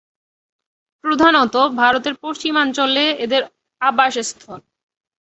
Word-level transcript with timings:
প্রধানতঃ 1.03 1.63
ভারতের 1.81 2.15
পশ্চিমাঞ্চলে 2.23 3.05
এদের 3.25 3.41
আবাসস্থল। 3.81 4.59